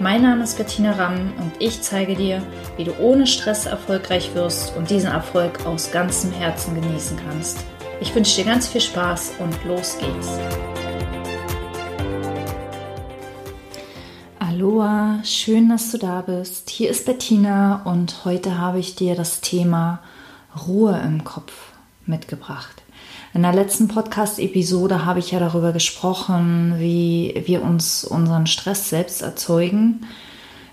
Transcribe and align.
Mein 0.00 0.22
Name 0.22 0.42
ist 0.42 0.58
Bettina 0.58 0.90
Ramm 0.92 1.32
und 1.38 1.52
ich 1.60 1.80
zeige 1.80 2.16
dir, 2.16 2.42
wie 2.76 2.82
du 2.82 2.98
ohne 2.98 3.28
Stress 3.28 3.66
erfolgreich 3.66 4.34
wirst 4.34 4.76
und 4.76 4.90
diesen 4.90 5.10
Erfolg 5.10 5.64
aus 5.66 5.92
ganzem 5.92 6.32
Herzen 6.32 6.74
genießen 6.74 7.16
kannst. 7.24 7.64
Ich 8.00 8.12
wünsche 8.12 8.42
dir 8.42 8.50
ganz 8.50 8.66
viel 8.66 8.80
Spaß 8.80 9.34
und 9.38 9.64
los 9.64 9.96
geht's. 9.98 10.40
Aloha, 14.40 15.20
schön, 15.22 15.68
dass 15.68 15.92
du 15.92 15.98
da 15.98 16.22
bist. 16.22 16.70
Hier 16.70 16.90
ist 16.90 17.06
Bettina 17.06 17.82
und 17.84 18.24
heute 18.24 18.58
habe 18.58 18.80
ich 18.80 18.96
dir 18.96 19.14
das 19.14 19.42
Thema 19.42 20.00
Ruhe 20.66 21.00
im 21.04 21.22
Kopf 21.22 21.52
mitgebracht. 22.04 22.83
In 23.34 23.42
der 23.42 23.52
letzten 23.52 23.88
Podcast-Episode 23.88 25.04
habe 25.04 25.18
ich 25.18 25.32
ja 25.32 25.40
darüber 25.40 25.72
gesprochen, 25.72 26.74
wie 26.78 27.42
wir 27.46 27.62
uns 27.62 28.04
unseren 28.04 28.46
Stress 28.46 28.90
selbst 28.90 29.22
erzeugen, 29.22 30.06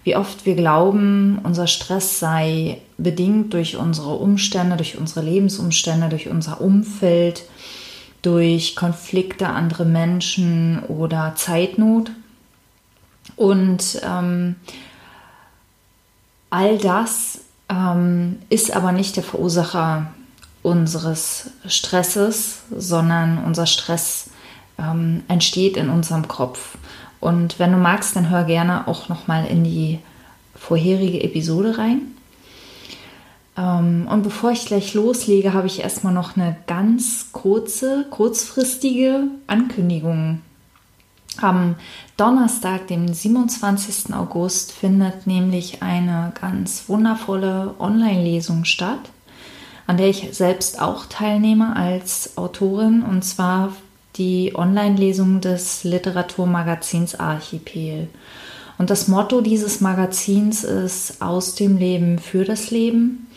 wie 0.03 0.15
oft 0.15 0.45
wir 0.45 0.53
glauben, 0.53 1.39
unser 1.41 1.65
Stress 1.65 2.19
sei 2.19 2.77
bedingt 2.99 3.55
durch 3.55 3.77
unsere 3.77 4.13
Umstände, 4.13 4.77
durch 4.77 4.95
unsere 4.95 5.25
Lebensumstände, 5.25 6.09
durch 6.09 6.29
unser 6.29 6.61
Umfeld, 6.61 7.45
durch 8.21 8.75
Konflikte 8.75 9.47
andere 9.47 9.85
Menschen 9.85 10.83
oder 10.83 11.33
Zeitnot. 11.35 12.11
Und 13.37 13.99
ähm, 14.07 14.55
all 16.51 16.77
das 16.77 17.39
ähm, 17.69 18.37
ist 18.49 18.75
aber 18.75 18.91
nicht 18.91 19.15
der 19.15 19.23
Verursacher 19.23 20.11
unseres 20.63 21.51
Stresses, 21.67 22.61
sondern 22.75 23.43
unser 23.43 23.65
Stress 23.65 24.29
ähm, 24.77 25.23
entsteht 25.27 25.77
in 25.77 25.89
unserem 25.89 26.27
Kopf. 26.27 26.77
Und 27.19 27.59
wenn 27.59 27.71
du 27.71 27.77
magst, 27.77 28.15
dann 28.15 28.29
hör 28.29 28.43
gerne 28.43 28.87
auch 28.87 29.09
noch 29.09 29.27
mal 29.27 29.45
in 29.45 29.63
die 29.63 29.99
vorherige 30.55 31.23
Episode 31.23 31.77
rein. 31.77 32.01
Ähm, 33.57 34.07
und 34.09 34.23
bevor 34.23 34.51
ich 34.51 34.65
gleich 34.65 34.93
loslege, 34.93 35.53
habe 35.53 35.67
ich 35.67 35.81
erstmal 35.81 36.13
noch 36.13 36.35
eine 36.35 36.55
ganz 36.67 37.31
kurze, 37.31 38.05
kurzfristige 38.09 39.23
Ankündigung. 39.47 40.41
Am 41.37 41.75
Donnerstag, 42.17 42.87
dem 42.87 43.11
27. 43.11 44.13
August, 44.13 44.73
findet 44.73 45.27
nämlich 45.27 45.81
eine 45.81 46.33
ganz 46.39 46.83
wundervolle 46.87 47.73
Online-Lesung 47.79 48.65
statt 48.65 48.99
an 49.87 49.97
der 49.97 50.07
ich 50.07 50.29
selbst 50.31 50.81
auch 50.81 51.05
teilnehme 51.05 51.75
als 51.75 52.37
Autorin, 52.37 53.03
und 53.03 53.23
zwar 53.23 53.73
die 54.15 54.53
Online-Lesung 54.55 55.41
des 55.41 55.83
Literaturmagazins 55.83 57.15
Archipel. 57.15 58.07
Und 58.77 58.89
das 58.89 59.07
Motto 59.07 59.41
dieses 59.41 59.79
Magazins 59.79 60.63
ist 60.63 61.21
aus 61.21 61.55
dem 61.55 61.77
Leben 61.77 62.19
für 62.19 62.45
das 62.45 62.71
Leben. 62.71 63.27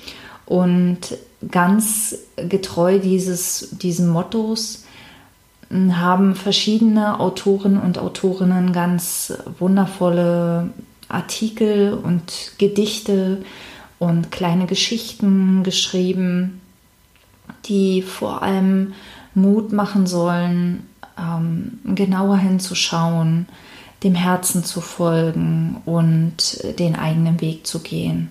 Und 0.46 1.18
ganz 1.50 2.16
getreu 2.36 2.98
dieses, 2.98 3.70
diesem 3.72 4.08
Mottos 4.08 4.84
haben 5.70 6.34
verschiedene 6.34 7.20
Autoren 7.20 7.78
und 7.78 7.98
Autorinnen 7.98 8.72
ganz 8.72 9.32
wundervolle 9.58 10.70
Artikel 11.08 11.94
und 11.94 12.52
Gedichte 12.58 13.42
und 14.04 14.30
kleine 14.30 14.66
Geschichten 14.66 15.62
geschrieben, 15.62 16.60
die 17.64 18.02
vor 18.02 18.42
allem 18.42 18.92
Mut 19.34 19.72
machen 19.72 20.06
sollen, 20.06 20.86
ähm, 21.18 21.78
genauer 21.84 22.36
hinzuschauen, 22.36 23.46
dem 24.02 24.14
Herzen 24.14 24.64
zu 24.64 24.80
folgen 24.80 25.80
und 25.86 26.62
den 26.78 26.96
eigenen 26.96 27.40
Weg 27.40 27.66
zu 27.66 27.80
gehen 27.80 28.28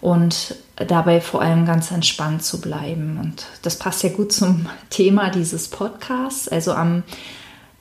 und 0.00 0.54
dabei 0.76 1.20
vor 1.20 1.40
allem 1.42 1.64
ganz 1.64 1.90
entspannt 1.90 2.44
zu 2.44 2.60
bleiben. 2.60 3.18
Und 3.18 3.46
das 3.62 3.76
passt 3.76 4.02
ja 4.02 4.10
gut 4.10 4.32
zum 4.32 4.66
Thema 4.90 5.30
dieses 5.30 5.68
Podcasts. 5.68 6.48
Also 6.48 6.72
am 6.72 7.02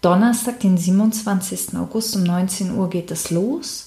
Donnerstag, 0.01 0.61
den 0.61 0.77
27. 0.77 1.75
August 1.77 2.15
um 2.15 2.23
19 2.23 2.73
Uhr 2.75 2.89
geht 2.89 3.11
es 3.11 3.29
los. 3.29 3.86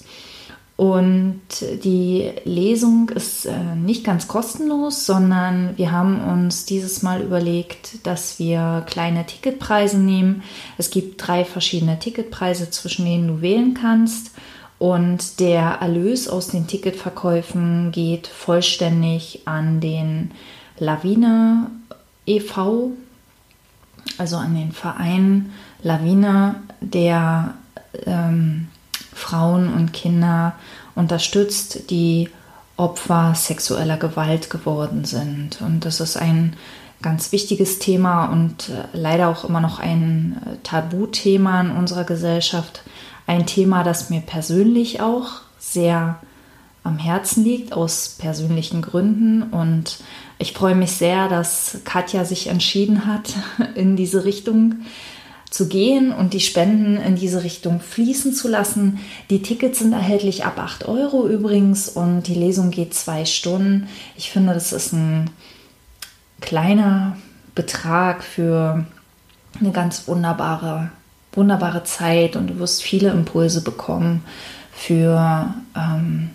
Und 0.81 1.43
die 1.85 2.33
Lesung 2.45 3.11
ist 3.11 3.45
äh, 3.45 3.75
nicht 3.77 4.03
ganz 4.03 4.29
kostenlos, 4.29 5.05
sondern 5.05 5.77
wir 5.77 5.93
haben 5.93 6.25
uns 6.25 6.65
dieses 6.65 7.03
Mal 7.03 7.21
überlegt, 7.21 8.07
dass 8.07 8.39
wir 8.39 8.87
kleine 8.87 9.27
Ticketpreise 9.27 9.99
nehmen. 9.99 10.43
Es 10.79 10.89
gibt 10.89 11.29
drei 11.29 11.45
verschiedene 11.45 11.99
Ticketpreise, 11.99 12.71
zwischen 12.71 13.05
denen 13.05 13.29
du 13.29 13.43
wählen 13.43 13.75
kannst. 13.75 14.31
Und 14.79 15.39
der 15.39 15.65
Erlös 15.83 16.29
aus 16.29 16.49
den 16.49 16.67
Ticketverkäufen 16.67 17.93
geht 17.93 18.27
vollständig 18.27 19.43
an 19.45 19.81
den 19.81 20.31
Lawine 20.79 21.71
e.V., 22.25 22.93
also 24.17 24.37
an 24.37 24.55
den 24.55 24.73
Verein 24.73 25.53
Lawine, 25.83 26.55
der 26.81 27.53
ähm, 28.07 28.69
Frauen 29.21 29.73
und 29.73 29.93
Kinder 29.93 30.55
unterstützt, 30.95 31.91
die 31.91 32.29
Opfer 32.77 33.35
sexueller 33.37 33.97
Gewalt 33.97 34.51
geworden 34.51 35.05
sind. 35.05 35.61
Und 35.61 35.85
das 35.85 36.01
ist 36.01 36.17
ein 36.17 36.57
ganz 37.03 37.33
wichtiges 37.33 37.79
Thema 37.79 38.27
und 38.27 38.69
äh, 38.69 38.85
leider 38.93 39.29
auch 39.29 39.45
immer 39.45 39.61
noch 39.61 39.79
ein 39.79 40.41
äh, 40.45 40.57
Tabuthema 40.63 41.61
in 41.61 41.71
unserer 41.71 42.05
Gesellschaft. 42.05 42.83
Ein 43.27 43.47
Thema, 43.47 43.85
das 43.85 44.11
mir 44.11 44.21
persönlich 44.21 45.01
auch 45.01 45.43
sehr 45.59 46.19
am 46.83 46.99
Herzen 46.99 47.45
liegt, 47.45 47.73
aus 47.73 48.17
persönlichen 48.19 48.83
Gründen. 48.83 49.43
Und 49.45 49.99
ich 50.39 50.53
freue 50.53 50.75
mich 50.75 50.93
sehr, 50.93 51.29
dass 51.29 51.81
Katja 51.85 52.25
sich 52.25 52.49
entschieden 52.49 53.07
hat, 53.07 53.35
in 53.75 53.97
diese 53.97 54.25
Richtung 54.25 54.77
zu 55.51 55.67
gehen 55.67 56.13
und 56.13 56.33
die 56.33 56.41
Spenden 56.41 56.97
in 56.97 57.17
diese 57.17 57.43
Richtung 57.43 57.81
fließen 57.81 58.33
zu 58.33 58.49
lassen. 58.49 59.01
Die 59.31 59.43
Tickets 59.43 59.81
sind 59.81 59.93
erhältlich 59.93 60.45
ab 60.45 60.59
8 60.59 60.87
Euro 60.87 61.27
übrigens 61.27 61.89
und 61.89 62.23
die 62.23 62.35
Lesung 62.35 62.71
geht 62.71 62.95
zwei 62.95 63.25
Stunden. 63.25 63.89
Ich 64.17 64.31
finde, 64.31 64.55
das 64.55 64.73
ist 64.73 64.93
ein 64.93 65.31
kleiner 66.41 67.17
Betrag 67.57 68.23
für 68.23 68.87
eine 69.59 69.73
ganz 69.73 70.07
wunderbare, 70.07 70.91
wunderbare 71.33 71.83
Zeit 71.83 72.37
und 72.37 72.47
du 72.47 72.59
wirst 72.61 72.83
viele 72.83 73.11
Impulse 73.11 73.63
bekommen 73.63 74.25
für 74.73 75.53
ähm, 75.77 76.31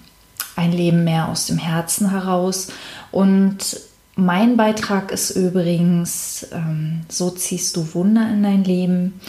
ein 0.57 0.71
Leben 0.73 1.05
mehr 1.05 1.29
aus 1.29 1.47
dem 1.47 1.57
Herzen 1.57 2.11
heraus. 2.11 2.67
Und 3.11 3.79
mein 4.15 4.55
Beitrag 4.55 5.11
ist 5.11 5.31
übrigens, 5.31 6.47
ähm, 6.53 7.01
so 7.09 7.29
ziehst 7.29 7.75
du 7.75 7.93
Wunder 7.93 8.29
in 8.31 8.43
dein 8.43 8.63
Leben. 8.63 9.19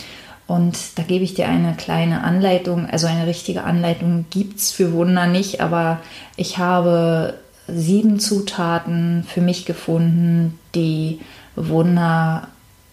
Und 0.47 0.97
da 0.97 1.02
gebe 1.02 1.24
ich 1.24 1.34
dir 1.34 1.48
eine 1.48 1.74
kleine 1.74 2.22
Anleitung, 2.22 2.86
also 2.86 3.08
eine 3.08 3.26
richtige 3.26 3.64
Anleitung 3.64 4.26
gibt 4.30 4.58
es 4.58 4.70
für 4.70 4.92
Wunder 4.92 5.26
nicht, 5.26 5.60
aber 5.60 5.98
ich 6.36 6.58
habe 6.58 7.34
sieben 7.66 8.20
Zutaten 8.20 9.24
für 9.26 9.41
mich 9.41 9.64
gefunden, 9.64 10.56
die 10.77 11.18
Wunder 11.56 12.47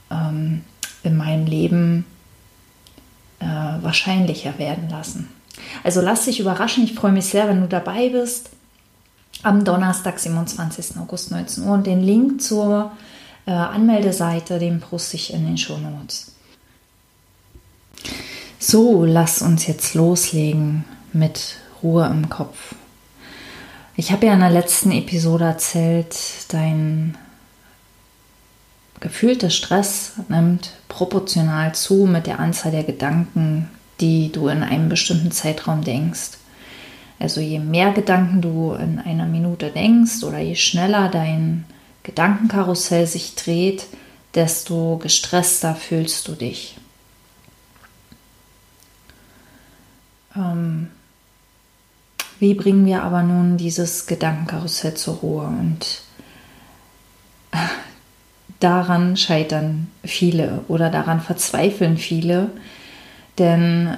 ähm, 0.09 0.63
in 1.03 1.15
meinem 1.15 1.45
Leben 1.45 2.05
äh, 3.39 3.45
wahrscheinlicher 3.45 4.57
werden 4.57 4.89
lassen. 4.89 5.29
Also 5.83 6.01
lass 6.01 6.25
dich 6.25 6.39
überraschen, 6.39 6.85
ich 6.85 6.95
freue 6.95 7.11
mich 7.11 7.25
sehr, 7.25 7.47
wenn 7.47 7.61
du 7.61 7.67
dabei 7.67 8.09
bist 8.09 8.49
am 9.43 9.63
Donnerstag, 9.63 10.19
27. 10.19 10.97
August 10.97 11.31
19 11.31 11.63
Uhr. 11.63 11.73
Und 11.73 11.87
den 11.87 12.01
Link 12.01 12.41
zur 12.41 12.91
äh, 13.45 13.51
Anmeldeseite, 13.51 14.59
den 14.59 14.79
poste 14.79 15.17
ich 15.17 15.33
in 15.33 15.45
den 15.45 15.57
Show 15.57 15.77
Notes. 15.77 16.31
So, 18.59 19.05
lass 19.05 19.41
uns 19.41 19.67
jetzt 19.67 19.93
loslegen 19.93 20.85
mit 21.11 21.57
Ruhe 21.83 22.05
im 22.07 22.29
Kopf. 22.29 22.75
Ich 23.95 24.11
habe 24.11 24.25
ja 24.25 24.33
in 24.33 24.39
der 24.39 24.49
letzten 24.49 24.91
Episode 24.91 25.45
erzählt, 25.45 26.15
dein 26.47 27.17
gefühlter 28.99 29.49
Stress 29.49 30.13
nimmt 30.29 30.71
proportional 30.87 31.75
zu 31.75 32.05
mit 32.05 32.25
der 32.25 32.39
Anzahl 32.39 32.71
der 32.71 32.83
Gedanken, 32.83 33.69
die 33.99 34.31
du 34.31 34.47
in 34.47 34.63
einem 34.63 34.89
bestimmten 34.89 35.31
Zeitraum 35.31 35.83
denkst. 35.83 36.37
Also 37.23 37.39
je 37.39 37.59
mehr 37.59 37.93
Gedanken 37.93 38.41
du 38.41 38.73
in 38.73 38.99
einer 38.99 39.25
Minute 39.25 39.69
denkst 39.69 40.25
oder 40.25 40.39
je 40.39 40.55
schneller 40.55 41.07
dein 41.07 41.63
Gedankenkarussell 42.03 43.07
sich 43.07 43.35
dreht, 43.35 43.87
desto 44.35 44.97
gestresster 44.97 45.73
fühlst 45.73 46.27
du 46.27 46.33
dich. 46.33 46.75
Ähm, 50.35 50.89
wie 52.39 52.55
bringen 52.55 52.85
wir 52.85 53.03
aber 53.03 53.23
nun 53.23 53.55
dieses 53.55 54.05
Gedankenkarussell 54.05 54.95
zur 54.95 55.15
Ruhe? 55.15 55.45
Und 55.45 56.01
daran 58.59 59.15
scheitern 59.15 59.89
viele 60.03 60.65
oder 60.67 60.89
daran 60.89 61.21
verzweifeln 61.21 61.97
viele, 61.97 62.51
denn 63.37 63.95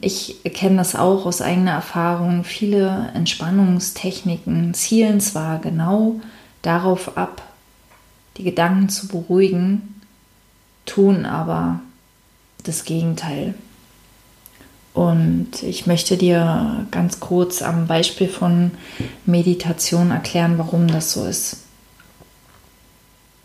ich 0.00 0.40
kenne 0.54 0.76
das 0.76 0.96
auch 0.96 1.26
aus 1.26 1.42
eigener 1.42 1.72
Erfahrung. 1.72 2.44
Viele 2.44 3.10
Entspannungstechniken 3.14 4.72
zielen 4.72 5.20
zwar 5.20 5.58
genau 5.58 6.20
darauf 6.62 7.16
ab, 7.18 7.42
die 8.36 8.44
Gedanken 8.44 8.88
zu 8.88 9.08
beruhigen, 9.08 10.00
tun 10.86 11.26
aber 11.26 11.80
das 12.64 12.84
Gegenteil. 12.84 13.54
Und 14.94 15.62
ich 15.62 15.86
möchte 15.86 16.16
dir 16.16 16.86
ganz 16.90 17.20
kurz 17.20 17.62
am 17.62 17.86
Beispiel 17.86 18.28
von 18.28 18.72
Meditation 19.26 20.10
erklären, 20.10 20.58
warum 20.58 20.88
das 20.88 21.12
so 21.12 21.24
ist. 21.24 21.67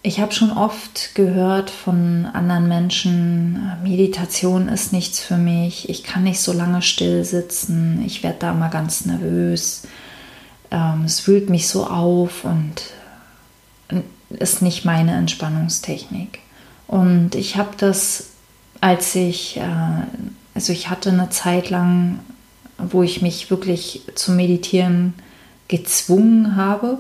Ich 0.06 0.20
habe 0.20 0.34
schon 0.34 0.52
oft 0.52 1.16
gehört 1.16 1.70
von 1.70 2.26
anderen 2.26 2.68
Menschen, 2.68 3.72
Meditation 3.84 4.68
ist 4.68 4.92
nichts 4.92 5.22
für 5.22 5.38
mich, 5.38 5.88
ich 5.88 6.04
kann 6.04 6.24
nicht 6.24 6.42
so 6.42 6.52
lange 6.52 6.82
still 6.82 7.24
sitzen, 7.24 8.04
ich 8.06 8.22
werde 8.22 8.40
da 8.40 8.54
mal 8.54 8.68
ganz 8.68 9.06
nervös, 9.06 9.84
ähm, 10.72 11.04
es 11.06 11.26
wühlt 11.26 11.50
mich 11.50 11.70
so 11.70 11.88
auf 11.88 12.44
und 12.44 12.82
ist 14.28 14.62
nicht 14.62 14.84
meine 14.84 15.14
Entspannungstechnik. 15.14 16.40
Und 16.86 17.36
ich 17.36 17.56
habe 17.56 17.72
das, 17.78 18.32
als 18.82 19.16
ich, 19.16 19.56
äh, 19.56 19.64
also 20.54 20.74
ich 20.74 20.90
hatte 20.90 21.12
eine 21.12 21.30
Zeit 21.30 21.70
lang, 21.70 22.20
wo 22.78 23.04
ich 23.04 23.22
mich 23.22 23.50
wirklich 23.50 24.02
zu 24.16 24.34
meditieren 24.34 25.14
gezwungen 25.70 26.58
habe 26.58 27.00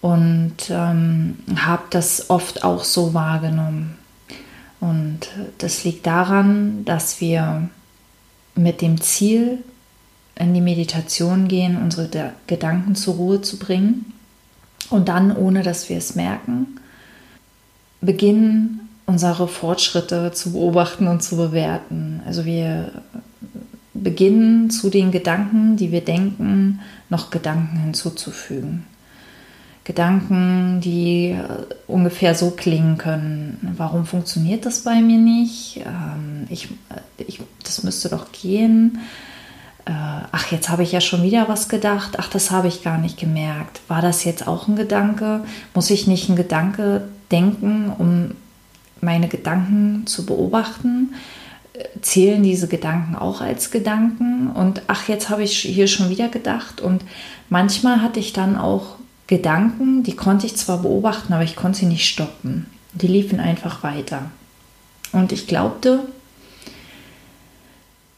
und 0.00 0.54
ähm, 0.70 1.38
habe 1.56 1.84
das 1.90 2.30
oft 2.30 2.64
auch 2.64 2.84
so 2.84 3.14
wahrgenommen. 3.14 3.96
Und 4.80 5.28
das 5.58 5.84
liegt 5.84 6.06
daran, 6.06 6.84
dass 6.84 7.20
wir 7.20 7.68
mit 8.54 8.80
dem 8.80 9.00
Ziel 9.00 9.58
in 10.36 10.54
die 10.54 10.60
Meditation 10.60 11.48
gehen, 11.48 11.76
unsere 11.76 12.32
Gedanken 12.46 12.94
zur 12.94 13.14
Ruhe 13.14 13.42
zu 13.42 13.58
bringen 13.58 14.12
und 14.90 15.08
dann, 15.08 15.36
ohne 15.36 15.62
dass 15.62 15.88
wir 15.88 15.98
es 15.98 16.14
merken, 16.14 16.78
beginnen 18.00 18.88
unsere 19.06 19.48
Fortschritte 19.48 20.32
zu 20.32 20.52
beobachten 20.52 21.08
und 21.08 21.22
zu 21.22 21.36
bewerten. 21.36 22.20
Also 22.24 22.44
wir 22.44 23.02
beginnen 23.94 24.70
zu 24.70 24.90
den 24.90 25.10
Gedanken, 25.10 25.76
die 25.76 25.90
wir 25.90 26.04
denken, 26.04 26.80
noch 27.08 27.30
Gedanken 27.30 27.78
hinzuzufügen. 27.78 28.84
Gedanken, 29.88 30.82
die 30.82 31.30
äh, 31.30 31.64
ungefähr 31.86 32.34
so 32.34 32.50
klingen 32.50 32.98
können. 32.98 33.74
Warum 33.78 34.04
funktioniert 34.04 34.66
das 34.66 34.80
bei 34.80 35.00
mir 35.00 35.16
nicht? 35.16 35.78
Ähm, 35.78 36.46
ich, 36.50 36.66
äh, 36.90 37.24
ich, 37.26 37.40
das 37.64 37.84
müsste 37.84 38.10
doch 38.10 38.30
gehen. 38.30 38.98
Äh, 39.86 39.92
ach, 39.92 40.52
jetzt 40.52 40.68
habe 40.68 40.82
ich 40.82 40.92
ja 40.92 41.00
schon 41.00 41.22
wieder 41.22 41.48
was 41.48 41.70
gedacht. 41.70 42.16
Ach, 42.18 42.28
das 42.28 42.50
habe 42.50 42.68
ich 42.68 42.84
gar 42.84 42.98
nicht 42.98 43.18
gemerkt. 43.18 43.80
War 43.88 44.02
das 44.02 44.24
jetzt 44.24 44.46
auch 44.46 44.68
ein 44.68 44.76
Gedanke? 44.76 45.40
Muss 45.72 45.88
ich 45.88 46.06
nicht 46.06 46.28
einen 46.28 46.36
Gedanke 46.36 47.08
denken, 47.30 47.90
um 47.96 48.32
meine 49.00 49.28
Gedanken 49.28 50.06
zu 50.06 50.26
beobachten? 50.26 51.14
Zählen 52.02 52.42
diese 52.42 52.68
Gedanken 52.68 53.16
auch 53.16 53.40
als 53.40 53.70
Gedanken? 53.70 54.50
Und 54.50 54.82
ach, 54.86 55.08
jetzt 55.08 55.30
habe 55.30 55.44
ich 55.44 55.60
hier 55.60 55.86
schon 55.86 56.10
wieder 56.10 56.28
gedacht. 56.28 56.82
Und 56.82 57.06
manchmal 57.48 58.02
hatte 58.02 58.20
ich 58.20 58.34
dann 58.34 58.58
auch 58.58 58.98
Gedanken, 59.28 60.02
die 60.02 60.16
konnte 60.16 60.46
ich 60.46 60.56
zwar 60.56 60.78
beobachten, 60.78 61.32
aber 61.32 61.44
ich 61.44 61.54
konnte 61.54 61.80
sie 61.80 61.86
nicht 61.86 62.08
stoppen. 62.08 62.66
Die 62.94 63.06
liefen 63.06 63.40
einfach 63.40 63.82
weiter. 63.82 64.30
Und 65.12 65.32
ich 65.32 65.46
glaubte, 65.46 66.00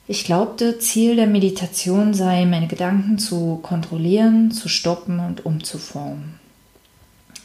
ich 0.06 0.24
glaubte, 0.24 0.78
Ziel 0.78 1.16
der 1.16 1.26
Meditation 1.26 2.14
sei, 2.14 2.44
meine 2.46 2.68
Gedanken 2.68 3.18
zu 3.18 3.58
kontrollieren, 3.62 4.50
zu 4.50 4.68
stoppen 4.68 5.20
und 5.20 5.44
umzuformen. 5.44 6.34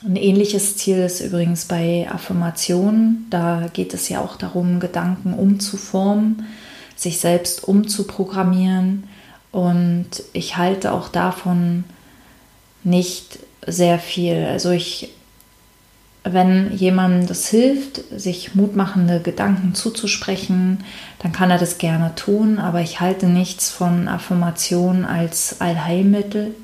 Ein 0.03 0.15
ähnliches 0.15 0.77
Ziel 0.77 0.97
ist 0.97 1.21
übrigens 1.21 1.65
bei 1.65 2.07
Affirmationen. 2.11 3.25
Da 3.31 3.69
geht 3.73 3.95
es 3.95 4.09
ja 4.09 4.21
auch 4.21 4.35
darum, 4.35 4.79
Gedanken 4.79 5.33
umzuformen, 5.33 6.45
sich 6.95 7.19
selbst 7.19 7.63
umzuprogrammieren. 7.63 9.05
Und 9.51 10.23
ich 10.33 10.57
halte 10.57 10.91
auch 10.91 11.07
davon 11.07 11.85
nicht 12.83 13.39
sehr 13.65 13.99
viel. 13.99 14.45
Also 14.45 14.71
ich, 14.71 15.09
wenn 16.23 16.75
jemandem 16.75 17.27
das 17.27 17.47
hilft, 17.47 18.01
sich 18.15 18.55
mutmachende 18.55 19.19
Gedanken 19.19 19.75
zuzusprechen, 19.75 20.83
dann 21.19 21.31
kann 21.31 21.51
er 21.51 21.57
das 21.57 21.77
gerne 21.77 22.13
tun, 22.15 22.59
aber 22.59 22.81
ich 22.81 22.99
halte 22.99 23.27
nichts 23.27 23.69
von 23.69 24.07
Affirmationen 24.07 25.05
als 25.05 25.61
Allheilmittel, 25.61 26.55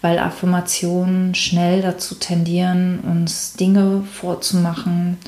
weil 0.00 0.18
Affirmationen 0.18 1.34
schnell 1.34 1.82
dazu 1.82 2.16
tendieren, 2.16 3.00
uns 3.00 3.54
Dinge 3.54 4.04
vorzumachen, 4.12 5.18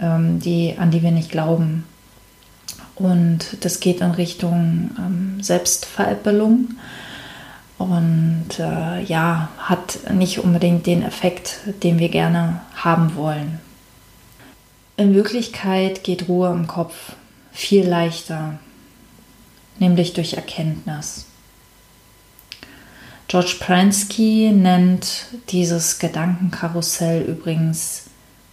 ähm, 0.00 0.38
die, 0.40 0.74
an 0.78 0.90
die 0.90 1.02
wir 1.02 1.12
nicht 1.12 1.30
glauben. 1.30 1.84
Und 2.94 3.56
das 3.60 3.80
geht 3.80 4.00
in 4.00 4.10
Richtung 4.10 4.90
ähm, 4.98 5.42
Selbstveräppelung 5.42 6.74
und 7.82 8.58
äh, 8.58 9.02
ja, 9.02 9.48
hat 9.58 9.98
nicht 10.12 10.38
unbedingt 10.38 10.86
den 10.86 11.02
Effekt, 11.02 11.60
den 11.82 11.98
wir 11.98 12.08
gerne 12.08 12.60
haben 12.76 13.16
wollen. 13.16 13.60
In 14.96 15.14
Wirklichkeit 15.14 16.04
geht 16.04 16.28
Ruhe 16.28 16.50
im 16.50 16.66
Kopf 16.66 17.14
viel 17.52 17.86
leichter, 17.86 18.58
nämlich 19.78 20.12
durch 20.12 20.34
Erkenntnis. 20.34 21.26
George 23.28 23.56
Pransky 23.60 24.52
nennt 24.52 25.26
dieses 25.48 25.98
Gedankenkarussell 25.98 27.22
übrigens 27.22 28.04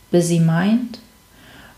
Busy 0.10 0.40
Mind 0.40 1.00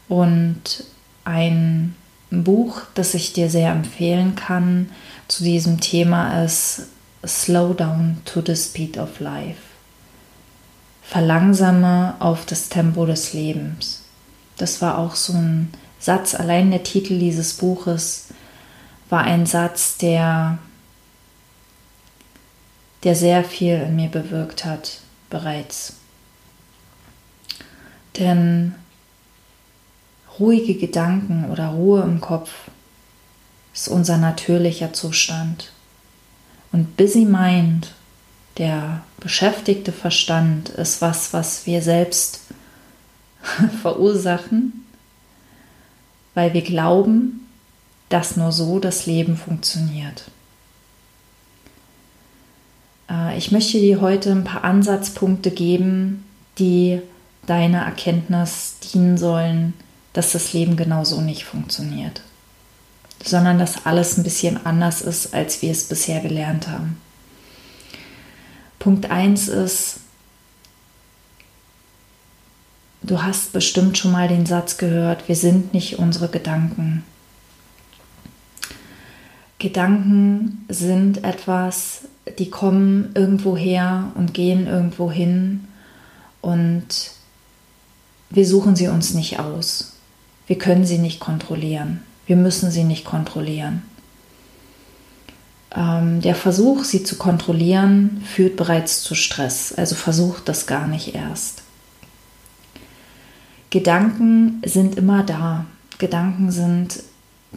und 0.07 0.83
ein 1.25 1.95
Buch, 2.29 2.83
das 2.93 3.13
ich 3.13 3.33
dir 3.33 3.49
sehr 3.49 3.71
empfehlen 3.71 4.35
kann 4.35 4.89
zu 5.27 5.43
diesem 5.43 5.79
Thema 5.79 6.43
ist 6.43 6.87
Slow 7.25 7.73
down 7.73 8.21
to 8.25 8.41
the 8.41 8.55
speed 8.55 8.97
of 8.97 9.19
life. 9.19 9.61
Verlangsame 11.03 12.15
auf 12.19 12.45
das 12.45 12.69
Tempo 12.69 13.05
des 13.05 13.33
Lebens. 13.33 14.03
Das 14.57 14.81
war 14.81 14.97
auch 14.97 15.15
so 15.15 15.33
ein 15.33 15.71
Satz, 15.99 16.33
allein 16.33 16.71
der 16.71 16.83
Titel 16.83 17.19
dieses 17.19 17.53
Buches 17.53 18.29
war 19.09 19.23
ein 19.23 19.45
Satz, 19.45 19.97
der, 19.97 20.57
der 23.03 23.15
sehr 23.15 23.43
viel 23.43 23.75
in 23.75 23.95
mir 23.97 24.09
bewirkt 24.09 24.65
hat 24.65 25.01
bereits. 25.29 25.97
Denn 28.17 28.75
ruhige 30.39 30.75
Gedanken 30.75 31.49
oder 31.51 31.67
Ruhe 31.67 32.01
im 32.01 32.21
Kopf 32.21 32.51
ist 33.73 33.87
unser 33.87 34.17
natürlicher 34.17 34.93
Zustand. 34.93 35.71
Und 36.71 36.95
Busy 36.97 37.25
Mind, 37.25 37.93
der 38.57 39.03
beschäftigte 39.19 39.91
Verstand, 39.91 40.69
ist 40.69 41.01
was, 41.01 41.33
was 41.33 41.65
wir 41.65 41.81
selbst 41.81 42.41
verursachen, 43.81 44.85
weil 46.33 46.53
wir 46.53 46.61
glauben, 46.61 47.47
dass 48.09 48.37
nur 48.37 48.51
so 48.51 48.79
das 48.79 49.05
Leben 49.05 49.37
funktioniert. 49.37 50.25
Äh, 53.09 53.37
ich 53.37 53.51
möchte 53.51 53.79
dir 53.79 54.01
heute 54.01 54.31
ein 54.31 54.43
paar 54.43 54.63
Ansatzpunkte 54.63 55.51
geben, 55.51 56.25
die 56.57 57.01
deiner 57.47 57.81
Erkenntnis 57.83 58.75
dienen 58.93 59.17
sollen, 59.17 59.73
dass 60.13 60.33
das 60.33 60.53
Leben 60.53 60.75
genauso 60.75 61.21
nicht 61.21 61.45
funktioniert 61.45 62.21
sondern 63.23 63.59
dass 63.59 63.85
alles 63.85 64.17
ein 64.17 64.23
bisschen 64.23 64.65
anders 64.65 65.01
ist, 65.01 65.33
als 65.33 65.61
wir 65.61 65.71
es 65.71 65.85
bisher 65.85 66.21
gelernt 66.21 66.67
haben. 66.67 66.97
Punkt 68.79 69.11
1 69.11 69.47
ist, 69.47 69.99
du 73.03 73.21
hast 73.21 73.53
bestimmt 73.53 73.97
schon 73.97 74.11
mal 74.11 74.27
den 74.27 74.45
Satz 74.45 74.77
gehört, 74.77 75.27
wir 75.27 75.35
sind 75.35 75.73
nicht 75.73 75.99
unsere 75.99 76.29
Gedanken. 76.29 77.03
Gedanken 79.59 80.65
sind 80.69 81.23
etwas, 81.23 82.05
die 82.39 82.49
kommen 82.49 83.11
irgendwo 83.13 83.55
her 83.55 84.11
und 84.15 84.33
gehen 84.33 84.65
irgendwo 84.65 85.11
hin 85.11 85.67
und 86.41 87.11
wir 88.31 88.47
suchen 88.47 88.75
sie 88.75 88.87
uns 88.87 89.13
nicht 89.13 89.39
aus. 89.39 89.93
Wir 90.47 90.57
können 90.57 90.85
sie 90.85 90.97
nicht 90.97 91.19
kontrollieren. 91.19 92.01
Wir 92.31 92.37
müssen 92.37 92.71
sie 92.71 92.85
nicht 92.85 93.03
kontrollieren. 93.03 93.81
Ähm, 95.75 96.21
der 96.21 96.33
Versuch, 96.33 96.85
sie 96.85 97.03
zu 97.03 97.17
kontrollieren, 97.17 98.23
führt 98.25 98.55
bereits 98.55 99.01
zu 99.01 99.15
Stress. 99.15 99.73
Also 99.73 99.95
versucht 99.95 100.47
das 100.47 100.65
gar 100.65 100.87
nicht 100.87 101.13
erst. 101.13 101.63
Gedanken 103.69 104.61
sind 104.65 104.95
immer 104.95 105.23
da. 105.23 105.65
Gedanken 105.97 106.51
sind 106.51 107.03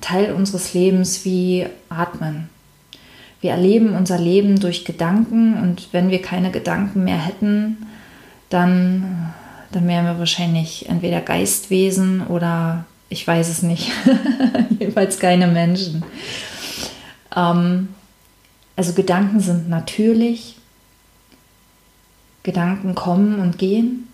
Teil 0.00 0.32
unseres 0.32 0.74
Lebens 0.74 1.24
wie 1.24 1.66
Atmen. 1.88 2.48
Wir 3.40 3.52
erleben 3.52 3.94
unser 3.94 4.18
Leben 4.18 4.58
durch 4.58 4.84
Gedanken 4.84 5.54
und 5.54 5.90
wenn 5.92 6.10
wir 6.10 6.20
keine 6.20 6.50
Gedanken 6.50 7.04
mehr 7.04 7.24
hätten, 7.24 7.86
dann, 8.50 9.34
dann 9.70 9.86
wären 9.86 10.06
wir 10.06 10.18
wahrscheinlich 10.18 10.88
entweder 10.88 11.20
Geistwesen 11.20 12.26
oder 12.26 12.86
ich 13.08 13.26
weiß 13.26 13.48
es 13.48 13.62
nicht, 13.62 13.90
jedenfalls 14.78 15.18
keine 15.18 15.46
Menschen. 15.46 16.04
Ähm, 17.34 17.88
also 18.76 18.92
Gedanken 18.92 19.40
sind 19.40 19.68
natürlich, 19.68 20.56
Gedanken 22.42 22.94
kommen 22.94 23.38
und 23.38 23.58
gehen 23.58 24.08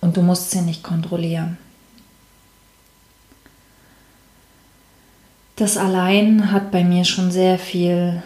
und 0.00 0.16
du 0.16 0.22
musst 0.22 0.50
sie 0.50 0.60
nicht 0.60 0.82
kontrollieren. 0.82 1.56
Das 5.56 5.76
allein 5.76 6.50
hat 6.50 6.70
bei 6.70 6.82
mir 6.82 7.04
schon 7.04 7.30
sehr 7.30 7.58
viel 7.58 8.22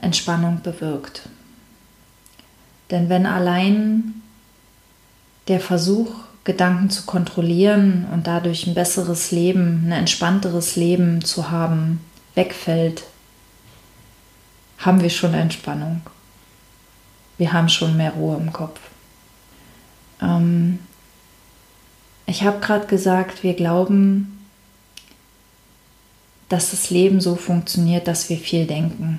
Entspannung 0.00 0.62
bewirkt. 0.62 1.28
Denn 2.90 3.08
wenn 3.08 3.26
allein 3.26 4.22
der 5.48 5.60
Versuch, 5.60 6.14
Gedanken 6.46 6.90
zu 6.90 7.02
kontrollieren 7.02 8.06
und 8.12 8.28
dadurch 8.28 8.68
ein 8.68 8.74
besseres 8.74 9.32
Leben, 9.32 9.82
ein 9.86 9.92
entspannteres 9.92 10.76
Leben 10.76 11.22
zu 11.24 11.50
haben, 11.50 12.00
wegfällt, 12.36 13.02
haben 14.78 15.02
wir 15.02 15.10
schon 15.10 15.34
Entspannung. 15.34 16.02
Wir 17.36 17.52
haben 17.52 17.68
schon 17.68 17.96
mehr 17.96 18.12
Ruhe 18.12 18.36
im 18.36 18.52
Kopf. 18.52 18.78
Ähm 20.22 20.78
ich 22.26 22.44
habe 22.44 22.60
gerade 22.60 22.86
gesagt, 22.86 23.42
wir 23.42 23.54
glauben, 23.54 24.46
dass 26.48 26.70
das 26.70 26.90
Leben 26.90 27.20
so 27.20 27.34
funktioniert, 27.34 28.06
dass 28.06 28.28
wir 28.28 28.36
viel 28.36 28.66
denken. 28.66 29.18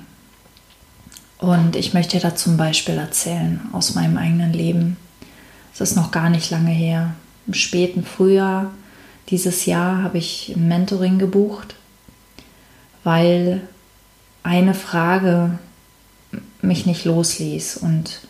Und 1.36 1.76
ich 1.76 1.92
möchte 1.92 2.18
da 2.20 2.34
zum 2.34 2.56
Beispiel 2.56 2.96
erzählen 2.96 3.60
aus 3.72 3.94
meinem 3.94 4.16
eigenen 4.16 4.54
Leben. 4.54 4.96
Es 5.80 5.90
ist 5.90 5.96
noch 5.96 6.10
gar 6.10 6.28
nicht 6.28 6.50
lange 6.50 6.72
her. 6.72 7.14
Im 7.46 7.54
späten 7.54 8.04
Frühjahr 8.04 8.72
dieses 9.28 9.64
Jahr 9.64 10.02
habe 10.02 10.18
ich 10.18 10.52
ein 10.56 10.66
Mentoring 10.66 11.20
gebucht, 11.20 11.76
weil 13.04 13.60
eine 14.42 14.74
Frage 14.74 15.58
mich 16.62 16.84
nicht 16.84 17.04
losließ. 17.04 17.76
Und 17.76 18.22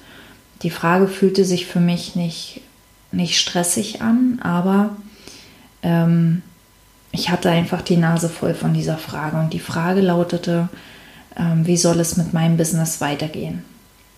die 0.62 0.70
Frage 0.70 1.08
fühlte 1.08 1.46
sich 1.46 1.64
für 1.64 1.80
mich 1.80 2.16
nicht, 2.16 2.60
nicht 3.12 3.38
stressig 3.38 4.02
an, 4.02 4.40
aber 4.42 4.96
ähm, 5.82 6.42
ich 7.12 7.30
hatte 7.30 7.48
einfach 7.48 7.80
die 7.80 7.96
Nase 7.96 8.28
voll 8.28 8.52
von 8.52 8.74
dieser 8.74 8.98
Frage. 8.98 9.38
Und 9.38 9.54
die 9.54 9.58
Frage 9.58 10.02
lautete, 10.02 10.68
ähm, 11.34 11.66
wie 11.66 11.78
soll 11.78 11.98
es 11.98 12.18
mit 12.18 12.34
meinem 12.34 12.58
Business 12.58 13.00
weitergehen? 13.00 13.64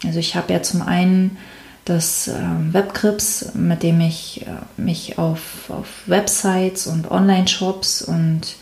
Also 0.05 0.19
ich 0.19 0.35
habe 0.35 0.53
ja 0.53 0.63
zum 0.63 0.83
einen 0.83 1.37
das 1.85 2.29
ähm, 2.29 2.73
Webcrips, 2.73 3.53
mit 3.55 3.83
dem 3.83 4.01
ich 4.01 4.47
äh, 4.47 4.81
mich 4.81 5.19
auf, 5.19 5.71
auf 5.71 5.87
Websites 6.07 6.87
und 6.87 7.11
Online-Shops 7.11 8.03
und 8.03 8.57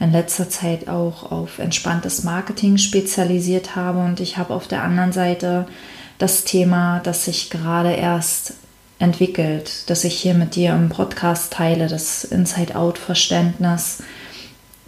in 0.00 0.12
letzter 0.12 0.48
Zeit 0.48 0.88
auch 0.88 1.30
auf 1.30 1.58
entspanntes 1.58 2.24
Marketing 2.24 2.78
spezialisiert 2.78 3.76
habe. 3.76 4.00
Und 4.00 4.20
ich 4.20 4.36
habe 4.36 4.54
auf 4.54 4.66
der 4.66 4.82
anderen 4.82 5.12
Seite 5.12 5.66
das 6.18 6.44
Thema, 6.44 7.00
das 7.00 7.24
sich 7.24 7.50
gerade 7.50 7.92
erst 7.92 8.54
entwickelt, 8.98 9.90
das 9.90 10.04
ich 10.04 10.14
hier 10.14 10.34
mit 10.34 10.54
dir 10.54 10.72
im 10.72 10.88
Podcast 10.88 11.52
teile, 11.52 11.88
das 11.88 12.24
Inside-Out-Verständnis, 12.24 14.02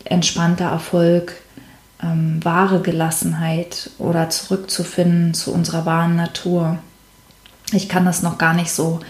entspannter 0.05 0.66
Erfolg, 0.66 1.35
ähm, 2.02 2.45
wahre 2.45 2.81
Gelassenheit 2.81 3.90
oder 3.99 4.28
zurückzufinden 4.31 5.35
zu 5.35 5.52
unserer 5.52 5.87
wahren 5.87 6.16
Natur. 6.16 6.78
Ich 7.73 7.88
kann 7.88 8.04
das 8.04 8.23
noch 8.23 8.38
gar 8.38 8.54
nicht 8.54 8.70
so 8.70 9.00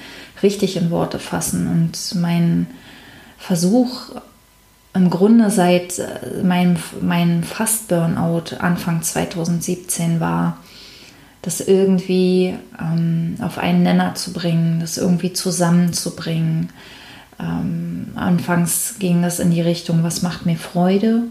richtig 0.42 0.76
in 0.76 0.90
Worte 0.90 1.18
fassen 1.18 1.66
und 1.66 2.20
mein 2.20 2.66
Versuch 3.38 4.10
im 4.96 5.10
Grunde 5.10 5.50
seit 5.50 5.98
äh, 5.98 6.42
meinem, 6.42 6.76
meinem 7.00 7.42
Fast-Burnout 7.42 8.56
Anfang 8.58 9.02
2017 9.02 10.20
war, 10.20 10.56
das 11.42 11.60
irgendwie 11.60 12.54
ähm, 12.80 13.36
auf 13.40 13.58
einen 13.58 13.82
Nenner 13.82 14.14
zu 14.14 14.32
bringen, 14.32 14.80
das 14.80 14.96
irgendwie 14.96 15.32
zusammenzubringen. 15.32 16.70
Ähm, 17.38 18.12
anfangs 18.14 18.96
ging 18.98 19.22
das 19.22 19.38
in 19.38 19.50
die 19.50 19.60
Richtung, 19.60 20.02
was 20.02 20.22
macht 20.22 20.46
mir 20.46 20.56
Freude, 20.56 21.24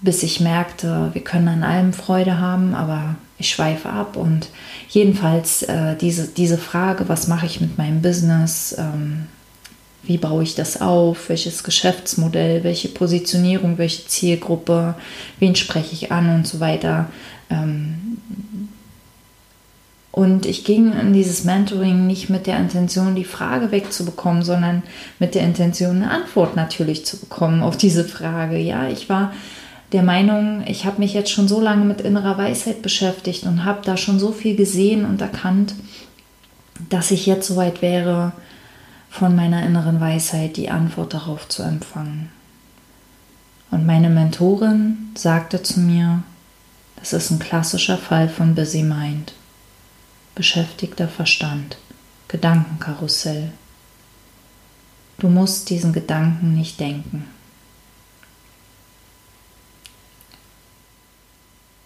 bis 0.00 0.22
ich 0.22 0.40
merkte, 0.40 1.10
wir 1.12 1.24
können 1.24 1.48
an 1.48 1.64
allem 1.64 1.92
Freude 1.92 2.38
haben, 2.38 2.74
aber 2.74 3.16
ich 3.42 3.50
schweife 3.50 3.90
ab 3.90 4.16
und 4.16 4.48
jedenfalls 4.88 5.64
äh, 5.64 5.96
diese, 5.96 6.28
diese 6.28 6.58
Frage, 6.58 7.08
was 7.08 7.26
mache 7.26 7.46
ich 7.46 7.60
mit 7.60 7.76
meinem 7.76 8.00
Business, 8.00 8.74
ähm, 8.78 9.26
wie 10.04 10.16
baue 10.16 10.44
ich 10.44 10.54
das 10.54 10.80
auf, 10.80 11.28
welches 11.28 11.64
Geschäftsmodell, 11.64 12.64
welche 12.64 12.88
Positionierung, 12.88 13.78
welche 13.78 14.06
Zielgruppe, 14.06 14.94
wen 15.38 15.56
spreche 15.56 15.92
ich 15.92 16.12
an 16.12 16.34
und 16.34 16.46
so 16.46 16.60
weiter. 16.60 17.10
Ähm, 17.50 18.18
und 20.12 20.46
ich 20.46 20.64
ging 20.64 20.92
in 20.92 21.12
dieses 21.12 21.44
Mentoring 21.44 22.06
nicht 22.06 22.28
mit 22.28 22.46
der 22.46 22.58
Intention, 22.58 23.14
die 23.14 23.24
Frage 23.24 23.72
wegzubekommen, 23.72 24.42
sondern 24.42 24.82
mit 25.18 25.34
der 25.34 25.42
Intention, 25.42 25.96
eine 25.96 26.10
Antwort 26.10 26.54
natürlich 26.54 27.04
zu 27.06 27.16
bekommen 27.18 27.62
auf 27.62 27.76
diese 27.76 28.04
Frage. 28.04 28.58
Ja, 28.58 28.88
ich 28.88 29.08
war 29.08 29.32
der 29.92 30.02
Meinung, 30.02 30.64
ich 30.66 30.86
habe 30.86 31.00
mich 31.00 31.12
jetzt 31.12 31.30
schon 31.30 31.48
so 31.48 31.60
lange 31.60 31.84
mit 31.84 32.00
innerer 32.00 32.38
Weisheit 32.38 32.80
beschäftigt 32.80 33.44
und 33.44 33.64
habe 33.64 33.82
da 33.84 33.96
schon 33.96 34.18
so 34.18 34.32
viel 34.32 34.56
gesehen 34.56 35.04
und 35.04 35.20
erkannt, 35.20 35.74
dass 36.88 37.10
ich 37.10 37.26
jetzt 37.26 37.46
soweit 37.46 37.82
wäre, 37.82 38.32
von 39.10 39.36
meiner 39.36 39.62
inneren 39.64 40.00
Weisheit 40.00 40.56
die 40.56 40.70
Antwort 40.70 41.12
darauf 41.12 41.46
zu 41.48 41.62
empfangen. 41.62 42.30
Und 43.70 43.84
meine 43.84 44.08
Mentorin 44.08 45.10
sagte 45.14 45.62
zu 45.62 45.80
mir, 45.80 46.22
das 46.96 47.12
ist 47.12 47.30
ein 47.30 47.38
klassischer 47.38 47.98
Fall 47.98 48.28
von 48.28 48.54
Busy 48.54 48.82
Mind. 48.82 49.34
Beschäftigter 50.34 51.08
Verstand, 51.08 51.76
Gedankenkarussell. 52.28 53.52
Du 55.18 55.28
musst 55.28 55.68
diesen 55.68 55.92
Gedanken 55.92 56.54
nicht 56.54 56.80
denken. 56.80 57.26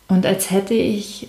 Und 0.08 0.26
als 0.26 0.50
hätte 0.50 0.74
ich 0.74 1.28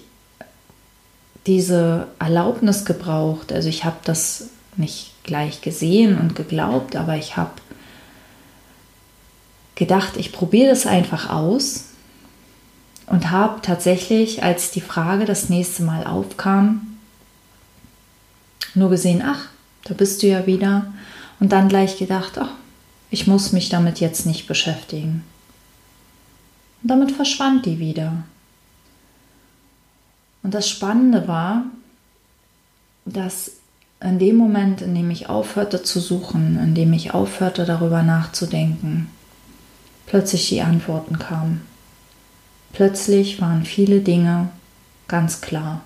diese 1.45 2.07
Erlaubnis 2.19 2.85
gebraucht, 2.85 3.51
also 3.51 3.69
ich 3.69 3.85
habe 3.85 3.97
das 4.03 4.49
nicht 4.75 5.11
gleich 5.23 5.61
gesehen 5.61 6.17
und 6.19 6.35
geglaubt, 6.35 6.95
aber 6.95 7.15
ich 7.15 7.37
habe 7.37 7.53
gedacht, 9.75 10.17
ich 10.17 10.31
probiere 10.31 10.69
das 10.69 10.85
einfach 10.85 11.29
aus 11.29 11.85
und 13.07 13.31
habe 13.31 13.61
tatsächlich, 13.61 14.43
als 14.43 14.71
die 14.71 14.81
Frage 14.81 15.25
das 15.25 15.49
nächste 15.49 15.83
Mal 15.83 16.05
aufkam, 16.05 16.97
nur 18.75 18.89
gesehen, 18.89 19.23
ach, 19.25 19.47
da 19.85 19.93
bist 19.93 20.21
du 20.21 20.27
ja 20.27 20.45
wieder 20.45 20.93
und 21.39 21.51
dann 21.51 21.69
gleich 21.69 21.97
gedacht, 21.97 22.37
ach, 22.37 22.51
ich 23.09 23.27
muss 23.27 23.53
mich 23.53 23.69
damit 23.69 23.99
jetzt 23.99 24.25
nicht 24.25 24.47
beschäftigen. 24.47 25.23
Und 26.81 26.91
damit 26.91 27.11
verschwand 27.11 27.65
die 27.65 27.79
wieder. 27.79 28.23
Und 30.47 30.53
das 30.53 30.69
Spannende 30.69 31.27
war, 31.27 31.65
dass 33.03 33.57
in 34.01 34.17
dem 34.17 34.37
Moment, 34.37 34.81
in 34.81 34.95
dem 34.95 35.11
ich 35.11 35.27
aufhörte 35.27 35.83
zu 35.83 35.99
suchen, 35.99 36.57
in 36.63 36.73
dem 36.73 36.93
ich 36.93 37.13
aufhörte 37.13 37.65
darüber 37.65 38.01
nachzudenken, 38.01 39.09
plötzlich 40.05 40.47
die 40.47 40.61
Antworten 40.61 41.19
kamen. 41.19 41.63
Plötzlich 42.71 43.41
waren 43.41 43.65
viele 43.65 43.99
Dinge 43.99 44.47
ganz 45.09 45.41
klar. 45.41 45.81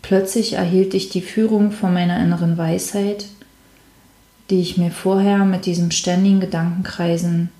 Plötzlich 0.00 0.52
erhielt 0.52 0.94
ich 0.94 1.08
die 1.08 1.22
Führung 1.22 1.72
von 1.72 1.92
meiner 1.92 2.22
inneren 2.22 2.56
Weisheit, 2.56 3.26
die 4.48 4.60
ich 4.60 4.78
mir 4.78 4.92
vorher 4.92 5.44
mit 5.44 5.66
diesem 5.66 5.90
ständigen 5.90 6.38
Gedankenkreisen 6.38 7.50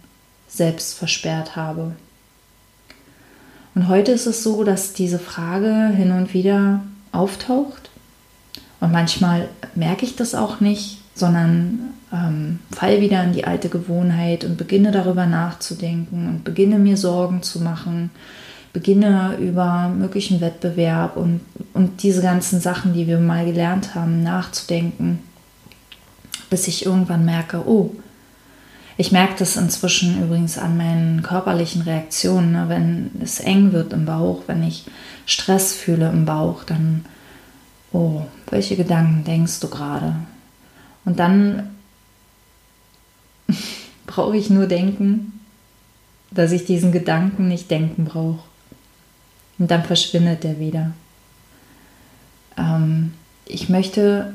selbst 0.47 0.95
versperrt 0.95 1.57
habe. 1.57 1.97
Und 3.75 3.89
heute 3.89 4.13
ist 4.13 4.27
es 4.27 4.43
so, 4.43 4.65
dass 4.65 4.93
diese 4.93 5.19
Frage 5.19 5.89
hin 5.89 6.13
und 6.13 6.35
wieder 6.35 6.81
auftaucht. 7.13 7.91
Und 8.81 8.93
manchmal 8.93 9.49
merke 9.75 10.05
ich 10.05 10.17
das 10.17 10.35
auch 10.35 10.61
nicht, 10.61 10.99
sondern 11.15 11.91
ähm, 12.13 12.59
fall 12.73 13.01
wieder 13.01 13.23
in 13.23 13.33
die 13.33 13.45
alte 13.45 13.69
Gewohnheit 13.69 14.45
und 14.45 14.57
beginne 14.57 14.91
darüber 14.91 15.27
nachzudenken 15.27 16.29
und 16.29 16.45
beginne 16.45 16.79
mir 16.79 16.97
Sorgen 16.97 17.43
zu 17.43 17.61
machen, 17.61 18.11
beginne 18.73 19.37
über 19.39 19.89
möglichen 19.89 20.41
Wettbewerb 20.41 21.17
und, 21.17 21.41
und 21.75 22.03
diese 22.03 22.23
ganzen 22.23 22.61
Sachen, 22.61 22.95
die 22.95 23.07
wir 23.07 23.19
mal 23.19 23.45
gelernt 23.45 23.95
haben, 23.95 24.23
nachzudenken, 24.23 25.21
bis 26.49 26.67
ich 26.69 26.87
irgendwann 26.87 27.25
merke, 27.25 27.63
oh, 27.67 27.93
ich 29.01 29.13
merke 29.13 29.37
das 29.39 29.57
inzwischen 29.57 30.23
übrigens 30.23 30.59
an 30.59 30.77
meinen 30.77 31.23
körperlichen 31.23 31.81
Reaktionen. 31.81 32.53
Ne? 32.53 32.69
Wenn 32.69 33.11
es 33.23 33.41
eng 33.41 33.73
wird 33.73 33.95
im 33.95 34.05
Bauch, 34.05 34.43
wenn 34.47 34.63
ich 34.63 34.85
Stress 35.25 35.73
fühle 35.73 36.11
im 36.11 36.27
Bauch, 36.27 36.65
dann, 36.65 37.07
oh, 37.93 38.27
welche 38.51 38.77
Gedanken 38.77 39.25
denkst 39.25 39.59
du 39.61 39.69
gerade? 39.71 40.17
Und 41.07 41.19
dann 41.19 41.71
brauche 44.07 44.37
ich 44.37 44.51
nur 44.51 44.67
denken, 44.67 45.41
dass 46.31 46.53
ich 46.53 46.67
diesen 46.67 46.93
Gedanken 46.93 47.49
nicht 47.49 47.71
denken 47.71 48.05
brauche. 48.05 48.45
Und 49.59 49.71
dann 49.71 49.83
verschwindet 49.83 50.45
der 50.45 50.61
wieder. 50.61 50.93
Ähm, 52.59 53.15
ich 53.47 53.71
möchte 53.71 54.35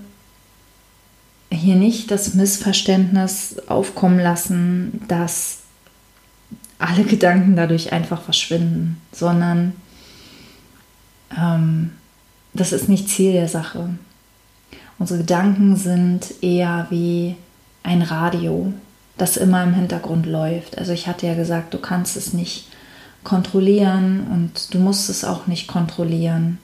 hier 1.51 1.75
nicht 1.75 2.11
das 2.11 2.33
Missverständnis 2.33 3.57
aufkommen 3.67 4.19
lassen, 4.19 5.01
dass 5.07 5.59
alle 6.79 7.03
Gedanken 7.05 7.55
dadurch 7.55 7.91
einfach 7.91 8.21
verschwinden, 8.21 9.01
sondern 9.11 9.73
ähm, 11.37 11.91
das 12.53 12.71
ist 12.71 12.89
nicht 12.89 13.09
Ziel 13.09 13.33
der 13.33 13.47
Sache. 13.47 13.89
Unsere 14.97 15.19
Gedanken 15.19 15.75
sind 15.75 16.41
eher 16.41 16.87
wie 16.89 17.35
ein 17.83 18.01
Radio, 18.01 18.73
das 19.17 19.37
immer 19.37 19.63
im 19.63 19.73
Hintergrund 19.73 20.25
läuft. 20.25 20.77
Also 20.77 20.93
ich 20.93 21.07
hatte 21.07 21.27
ja 21.27 21.35
gesagt, 21.35 21.73
du 21.73 21.77
kannst 21.77 22.15
es 22.15 22.33
nicht 22.33 22.67
kontrollieren 23.23 24.27
und 24.31 24.73
du 24.73 24.79
musst 24.79 25.09
es 25.09 25.25
auch 25.25 25.47
nicht 25.47 25.67
kontrollieren. 25.67 26.59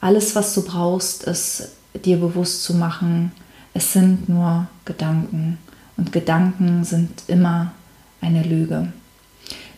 Alles, 0.00 0.36
was 0.36 0.54
du 0.54 0.64
brauchst, 0.64 1.24
ist 1.24 1.70
dir 2.04 2.18
bewusst 2.18 2.62
zu 2.62 2.74
machen, 2.74 3.32
es 3.74 3.92
sind 3.92 4.28
nur 4.28 4.68
Gedanken 4.84 5.58
und 5.96 6.12
Gedanken 6.12 6.84
sind 6.84 7.24
immer 7.26 7.72
eine 8.20 8.42
Lüge. 8.42 8.92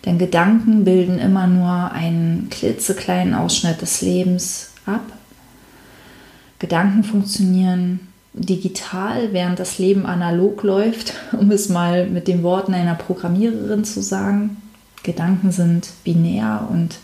Denn 0.04 0.18
Gedanken 0.18 0.84
bilden 0.84 1.18
immer 1.18 1.46
nur 1.46 1.90
einen 1.90 2.48
klitzekleinen 2.50 3.34
Ausschnitt 3.34 3.82
des 3.82 4.02
Lebens 4.02 4.70
ab. 4.86 5.02
Gedanken 6.58 7.02
funktionieren 7.02 8.00
digital, 8.32 9.32
während 9.32 9.58
das 9.58 9.78
Leben 9.78 10.06
analog 10.06 10.62
läuft, 10.62 11.14
um 11.32 11.50
es 11.50 11.68
mal 11.68 12.06
mit 12.06 12.28
den 12.28 12.42
Worten 12.42 12.74
einer 12.74 12.94
Programmiererin 12.94 13.84
zu 13.84 14.02
sagen. 14.02 14.62
Gedanken 15.02 15.52
sind 15.52 15.88
binär 16.04 16.68
und 16.70 16.98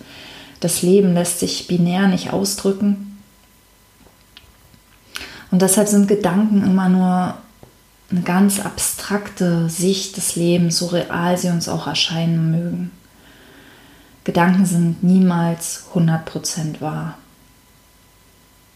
das 0.60 0.82
Leben 0.82 1.14
lässt 1.14 1.40
sich 1.40 1.66
binär 1.66 2.06
nicht 2.06 2.32
ausdrücken. 2.32 3.11
Und 5.52 5.60
deshalb 5.60 5.86
sind 5.86 6.08
Gedanken 6.08 6.64
immer 6.64 6.88
nur 6.88 7.34
eine 8.10 8.22
ganz 8.22 8.58
abstrakte 8.58 9.68
Sicht 9.68 10.16
des 10.16 10.34
Lebens, 10.34 10.78
so 10.78 10.86
real 10.86 11.36
sie 11.36 11.50
uns 11.50 11.68
auch 11.68 11.86
erscheinen 11.86 12.50
mögen. 12.50 12.90
Gedanken 14.24 14.64
sind 14.64 15.02
niemals 15.02 15.84
100% 15.94 16.80
wahr. 16.80 17.18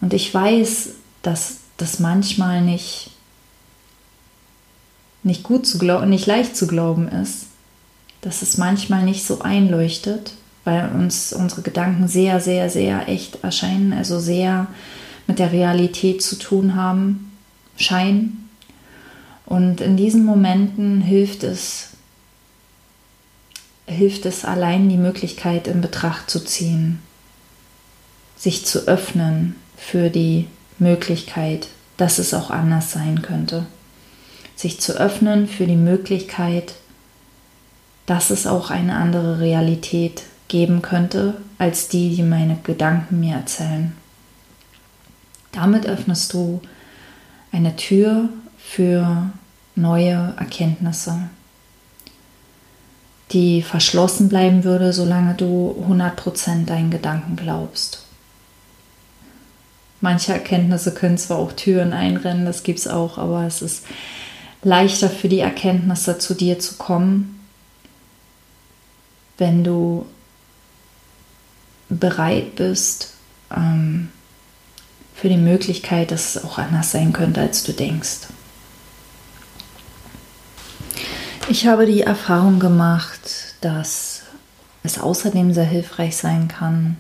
Und 0.03 0.13
ich 0.13 0.33
weiß, 0.33 0.91
dass 1.23 1.59
das 1.79 1.99
manchmal 1.99 2.61
nicht, 2.61 3.11
nicht 5.23 5.45
gut 5.45 5.67
zu 5.67 5.79
glauben, 5.79 6.11
nicht 6.11 6.27
leicht 6.27 6.57
zu 6.57 6.67
glauben 6.67 7.09
ist, 7.09 7.47
dass 8.21 8.43
es 8.43 8.59
manchmal 8.59 9.03
nicht 9.03 9.27
so 9.27 9.41
einleuchtet, 9.41 10.35
weil 10.65 10.91
uns 10.91 11.33
unsere 11.33 11.63
Gedanken 11.63 12.07
sehr, 12.07 12.41
sehr, 12.41 12.69
sehr 12.69 13.09
echt 13.09 13.43
erscheinen, 13.43 13.95
also 13.95 14.19
sehr 14.19 14.67
mit 15.27 15.39
der 15.39 15.53
Realität 15.53 16.23
zu 16.23 16.37
tun 16.37 16.75
haben, 16.75 17.33
scheinen. 17.77 18.49
Und 19.45 19.81
in 19.81 19.97
diesen 19.97 20.25
Momenten 20.25 21.01
hilft 21.01 21.45
es, 21.45 21.91
hilft 23.87 24.27
es 24.27 24.45
allein 24.45 24.89
die 24.89 24.97
Möglichkeit 24.97 25.69
in 25.69 25.81
Betracht 25.81 26.31
zu 26.31 26.45
ziehen, 26.45 27.01
sich 28.37 28.67
zu 28.67 28.89
öffnen 28.89 29.57
für 29.77 30.11
die 30.11 30.47
Möglichkeit, 30.79 31.69
dass 31.97 32.19
es 32.19 32.35
auch 32.35 32.51
anders 32.51 32.93
sein 32.93 33.23
könnte. 33.23 33.67
Sich 34.57 34.81
zu 34.81 34.95
öffnen 34.99 35.49
für 35.49 35.67
die 35.67 35.77
Möglichkeit, 35.77 36.75
dass 38.07 38.31
es 38.31 38.47
auch 38.47 38.71
eine 38.71 38.97
andere 38.97 39.41
Realität 39.41 40.23
geben 40.49 40.83
könnte, 40.83 41.35
als 41.59 41.89
die, 41.89 42.15
die 42.15 42.23
meine 42.23 42.57
Gedanken 42.63 43.21
mir 43.21 43.35
erzählen. 43.35 43.93
Damit 45.57 45.87
öffnest 45.87 46.35
du 46.35 46.61
eine 47.51 47.77
Tür 47.77 48.29
für 48.59 49.31
neue 49.75 50.35
Erkenntnisse, 50.39 51.31
die 53.33 53.63
verschlossen 53.63 54.29
bleiben 54.29 54.65
würde, 54.65 54.93
solange 54.93 55.35
du 55.35 55.87
100% 55.89 56.67
deinen 56.67 56.91
Gedanken 56.91 57.37
glaubst. 57.37 58.05
Manche 60.03 60.35
Erkenntnisse 60.35 60.93
können 60.93 61.17
zwar 61.17 61.39
auch 61.39 61.53
Türen 61.53 61.95
einrennen, 61.95 62.45
das 62.45 62.63
gibt 62.63 62.81
es 62.81 62.87
auch, 62.87 63.17
aber 63.17 63.45
es 63.47 63.63
ist 63.63 63.87
leichter 64.63 65.09
für 65.09 65.31
die 65.31 65.41
Erkenntnisse 65.41 66.19
zu 66.19 66.35
dir 66.35 66.59
zu 66.59 66.75
kommen, 66.75 67.41
wenn 69.39 69.65
du 69.65 70.05
bereit 71.89 72.57
bist, 72.57 73.15
ähm, 73.51 74.11
für 75.17 75.29
die 75.31 75.39
Möglichkeit, 75.39 76.11
dass 76.11 76.37
es 76.37 76.45
auch 76.45 76.59
anders 76.59 76.93
sein 76.93 77.13
könnte, 77.13 77.41
als 77.41 77.65
du 77.65 77.73
denkst. 77.73 78.29
Ich 81.49 81.67
habe 81.67 81.87
die 81.87 82.03
Erfahrung 82.03 82.61
gemacht, 82.61 83.55
dass 83.63 84.23
es 84.83 84.99
außerdem 84.99 85.55
sehr 85.55 85.65
hilfreich 85.65 86.17
sein 86.17 86.49
kann, 86.49 86.97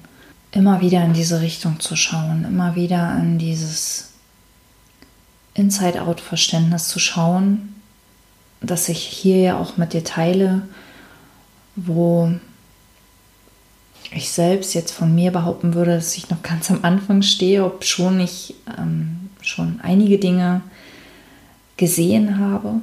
immer 0.51 0.81
wieder 0.81 1.05
in 1.05 1.13
diese 1.13 1.41
Richtung 1.41 1.79
zu 1.79 1.95
schauen, 1.95 2.45
immer 2.45 2.75
wieder 2.75 3.03
an 3.03 3.39
dieses 3.39 4.11
Inside-Out-Verständnis 5.55 6.89
zu 6.89 6.99
schauen, 6.99 7.75
das 8.63 8.89
ich 8.89 8.99
hier 8.99 9.41
ja 9.41 9.59
auch 9.59 9.77
mit 9.77 9.93
dir 9.93 10.05
teile, 10.05 10.63
wo 11.75 12.33
ich 14.17 14.31
selbst 14.31 14.75
jetzt 14.75 14.93
von 14.93 15.15
mir 15.15 15.31
behaupten 15.31 15.75
würde, 15.75 15.95
dass 15.97 16.17
ich 16.17 16.31
noch 16.31 16.43
ganz 16.43 16.71
am 16.71 16.81
Anfang 16.83 17.23
stehe, 17.23 17.65
ob 17.65 17.85
schon 17.85 18.21
ich 18.21 18.55
ähm, 18.79 19.31
schon 19.41 19.81
einige 19.83 20.19
Dinge 20.19 20.63
gesehen 21.77 22.39
habe. 22.39 22.81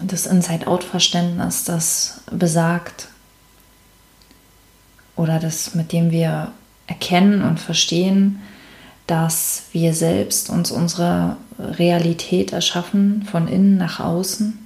Das 0.00 0.26
Inside-Out-Verständnis, 0.26 1.64
das 1.64 2.20
besagt, 2.30 3.08
oder 5.16 5.40
das, 5.40 5.74
mit 5.74 5.92
dem 5.92 6.12
wir 6.12 6.52
erkennen 6.86 7.42
und 7.42 7.58
verstehen, 7.58 8.40
dass 9.08 9.64
wir 9.72 9.92
selbst 9.94 10.48
uns 10.48 10.70
unsere 10.70 11.36
Realität 11.58 12.52
erschaffen, 12.52 13.26
von 13.28 13.48
innen 13.48 13.76
nach 13.76 14.00
außen. 14.00 14.58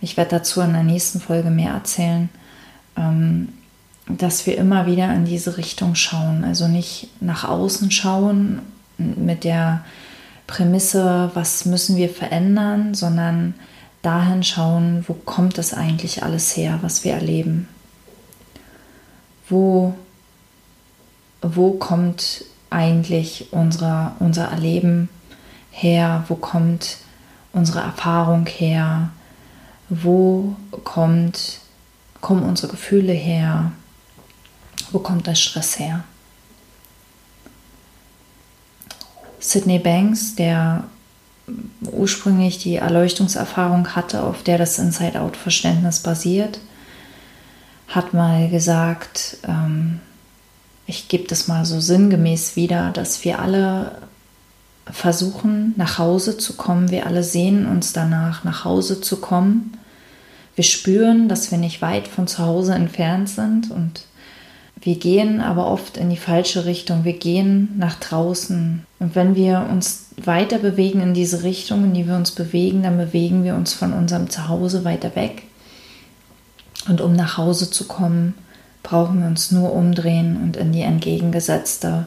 Ich 0.00 0.16
werde 0.16 0.30
dazu 0.30 0.60
in 0.62 0.72
der 0.72 0.84
nächsten 0.84 1.20
Folge 1.20 1.50
mehr 1.50 1.72
erzählen. 1.72 2.28
Ähm, 2.96 3.48
dass 4.08 4.46
wir 4.46 4.56
immer 4.56 4.86
wieder 4.86 5.12
in 5.14 5.24
diese 5.24 5.56
Richtung 5.56 5.94
schauen. 5.94 6.44
Also 6.44 6.68
nicht 6.68 7.08
nach 7.20 7.44
außen 7.44 7.90
schauen 7.90 8.60
mit 8.98 9.44
der 9.44 9.84
Prämisse, 10.46 11.30
was 11.34 11.64
müssen 11.64 11.96
wir 11.96 12.08
verändern, 12.08 12.94
sondern 12.94 13.54
dahin 14.02 14.44
schauen, 14.44 15.04
wo 15.08 15.14
kommt 15.14 15.58
das 15.58 15.74
eigentlich 15.74 16.22
alles 16.22 16.56
her, 16.56 16.78
was 16.82 17.04
wir 17.04 17.14
erleben. 17.14 17.68
Wo, 19.48 19.94
wo 21.42 21.72
kommt 21.72 22.44
eigentlich 22.70 23.48
unsere, 23.52 24.12
unser 24.20 24.46
Erleben 24.46 25.08
her? 25.70 26.24
Wo 26.28 26.36
kommt 26.36 26.98
unsere 27.52 27.80
Erfahrung 27.80 28.46
her? 28.46 29.10
Wo 29.88 30.54
kommt, 30.84 31.60
kommen 32.20 32.42
unsere 32.42 32.68
Gefühle 32.68 33.12
her? 33.12 33.72
Wo 34.92 34.98
kommt 34.98 35.26
der 35.26 35.34
Stress 35.34 35.78
her? 35.78 36.04
Sidney 39.40 39.78
Banks, 39.78 40.34
der 40.34 40.84
ursprünglich 41.82 42.58
die 42.58 42.76
Erleuchtungserfahrung 42.76 43.94
hatte, 43.94 44.22
auf 44.22 44.42
der 44.42 44.58
das 44.58 44.78
Inside-Out-Verständnis 44.78 46.00
basiert, 46.00 46.58
hat 47.88 48.14
mal 48.14 48.48
gesagt, 48.48 49.38
ähm, 49.46 50.00
ich 50.86 51.08
gebe 51.08 51.28
das 51.28 51.48
mal 51.48 51.64
so 51.64 51.80
sinngemäß 51.80 52.56
wieder, 52.56 52.90
dass 52.90 53.24
wir 53.24 53.38
alle 53.38 53.98
versuchen, 54.90 55.74
nach 55.76 55.98
Hause 55.98 56.38
zu 56.38 56.54
kommen. 56.54 56.90
Wir 56.90 57.06
alle 57.06 57.22
sehen 57.22 57.66
uns 57.66 57.92
danach, 57.92 58.44
nach 58.44 58.64
Hause 58.64 59.00
zu 59.00 59.20
kommen. 59.20 59.76
Wir 60.54 60.64
spüren, 60.64 61.28
dass 61.28 61.50
wir 61.50 61.58
nicht 61.58 61.82
weit 61.82 62.08
von 62.08 62.26
zu 62.26 62.38
Hause 62.38 62.74
entfernt 62.74 63.28
sind 63.28 63.70
und 63.70 64.02
wir 64.86 65.00
gehen 65.00 65.40
aber 65.40 65.66
oft 65.66 65.96
in 65.96 66.10
die 66.10 66.16
falsche 66.16 66.64
Richtung. 66.64 67.02
Wir 67.02 67.14
gehen 67.14 67.74
nach 67.76 67.98
draußen. 67.98 68.86
Und 69.00 69.16
wenn 69.16 69.34
wir 69.34 69.66
uns 69.68 70.10
weiter 70.16 70.60
bewegen 70.60 71.00
in 71.00 71.12
diese 71.12 71.42
Richtung, 71.42 71.82
in 71.82 71.92
die 71.92 72.06
wir 72.06 72.14
uns 72.14 72.30
bewegen, 72.30 72.84
dann 72.84 72.96
bewegen 72.96 73.42
wir 73.42 73.56
uns 73.56 73.72
von 73.72 73.92
unserem 73.92 74.30
Zuhause 74.30 74.84
weiter 74.84 75.16
weg. 75.16 75.42
Und 76.86 77.00
um 77.00 77.14
nach 77.14 77.36
Hause 77.36 77.68
zu 77.68 77.88
kommen, 77.88 78.34
brauchen 78.84 79.18
wir 79.18 79.26
uns 79.26 79.50
nur 79.50 79.72
umdrehen 79.72 80.40
und 80.40 80.56
in 80.56 80.70
die 80.70 80.82
entgegengesetzte 80.82 82.06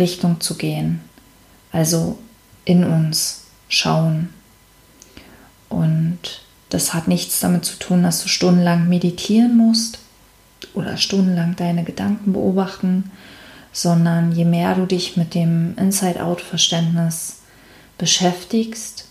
Richtung 0.00 0.40
zu 0.40 0.56
gehen. 0.56 1.02
Also 1.70 2.18
in 2.64 2.82
uns 2.82 3.44
schauen. 3.68 4.30
Und 5.68 6.42
das 6.70 6.92
hat 6.92 7.06
nichts 7.06 7.38
damit 7.38 7.64
zu 7.64 7.78
tun, 7.78 8.02
dass 8.02 8.20
du 8.20 8.28
stundenlang 8.28 8.88
meditieren 8.88 9.56
musst 9.56 10.00
oder 10.74 10.96
stundenlang 10.96 11.56
deine 11.56 11.84
Gedanken 11.84 12.32
beobachten, 12.32 13.10
sondern 13.72 14.32
je 14.32 14.44
mehr 14.44 14.74
du 14.74 14.86
dich 14.86 15.16
mit 15.16 15.34
dem 15.34 15.76
Inside-Out-Verständnis 15.76 17.40
beschäftigst, 17.98 19.06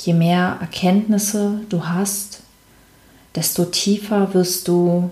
je 0.00 0.14
mehr 0.14 0.58
Erkenntnisse 0.60 1.60
du 1.68 1.86
hast, 1.86 2.42
desto 3.34 3.64
tiefer 3.66 4.32
wirst 4.34 4.68
du, 4.68 5.10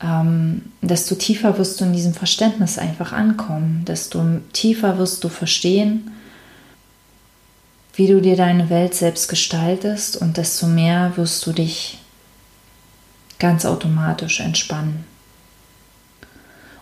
ähm, 0.00 0.72
desto 0.80 1.14
tiefer 1.14 1.58
wirst 1.58 1.80
du 1.80 1.84
in 1.84 1.92
diesem 1.92 2.14
Verständnis 2.14 2.78
einfach 2.78 3.12
ankommen, 3.12 3.84
desto 3.86 4.24
tiefer 4.52 4.98
wirst 4.98 5.24
du 5.24 5.28
verstehen, 5.28 6.12
wie 7.94 8.06
du 8.06 8.20
dir 8.20 8.36
deine 8.36 8.70
Welt 8.70 8.94
selbst 8.94 9.28
gestaltest 9.28 10.16
und 10.16 10.36
desto 10.36 10.66
mehr 10.66 11.16
wirst 11.16 11.44
du 11.46 11.52
dich 11.52 11.98
ganz 13.38 13.64
automatisch 13.64 14.40
entspannen. 14.40 15.04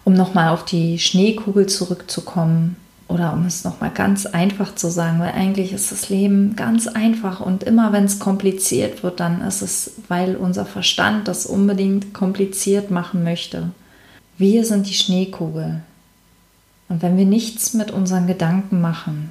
Um 0.05 0.15
nochmal 0.15 0.51
auf 0.51 0.65
die 0.65 0.99
Schneekugel 0.99 1.67
zurückzukommen 1.67 2.77
oder 3.09 3.33
um 3.33 3.45
es 3.47 3.65
nochmal 3.65 3.91
ganz 3.91 4.27
einfach 4.27 4.75
zu 4.75 4.91
sagen, 4.91 5.21
weil 5.21 5.33
eigentlich 5.33 5.73
ist 5.73 5.93
das 5.93 6.09
Leben 6.09 6.57
ganz 6.57 6.87
einfach 6.87 7.41
und 7.41 7.63
immer 7.63 7.93
wenn 7.93 8.05
es 8.05 8.19
kompliziert 8.19 9.03
wird, 9.03 9.21
dann 9.21 9.41
ist 9.43 9.63
es, 9.63 9.93
weil 10.09 10.37
unser 10.37 10.67
Verstand 10.67 11.29
das 11.29 11.47
unbedingt 11.47 12.15
kompliziert 12.15 12.91
machen 12.91 13.23
möchte. 13.23 13.71
Wir 14.39 14.65
sind 14.65 14.89
die 14.89 14.95
Schneekugel. 14.95 15.83
Und 16.89 17.03
wenn 17.03 17.17
wir 17.17 17.27
nichts 17.27 17.75
mit 17.75 17.91
unseren 17.91 18.27
Gedanken 18.27 18.81
machen, 18.81 19.31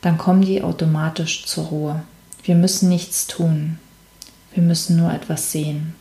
dann 0.00 0.18
kommen 0.18 0.42
die 0.42 0.62
automatisch 0.62 1.44
zur 1.46 1.66
Ruhe. 1.66 2.02
Wir 2.42 2.54
müssen 2.54 2.88
nichts 2.88 3.26
tun. 3.26 3.78
Wir 4.54 4.62
müssen 4.62 4.96
nur 4.96 5.12
etwas 5.12 5.52
sehen. 5.52 5.94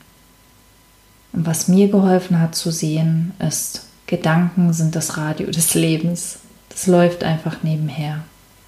Und 1.31 1.45
was 1.45 1.67
mir 1.67 1.89
geholfen 1.89 2.39
hat 2.39 2.55
zu 2.55 2.71
sehen, 2.71 3.33
ist, 3.39 3.85
Gedanken 4.07 4.73
sind 4.73 4.95
das 4.95 5.17
Radio 5.17 5.51
des 5.51 5.75
Lebens. 5.75 6.39
Das 6.69 6.87
läuft 6.87 7.23
einfach 7.23 7.61
nebenher. 7.61 8.23